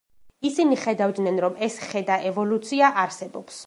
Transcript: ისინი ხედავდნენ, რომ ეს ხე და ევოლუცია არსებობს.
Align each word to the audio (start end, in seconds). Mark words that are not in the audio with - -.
ისინი 0.49 0.77
ხედავდნენ, 0.85 1.39
რომ 1.47 1.61
ეს 1.69 1.77
ხე 1.91 2.05
და 2.09 2.21
ევოლუცია 2.31 2.95
არსებობს. 3.07 3.59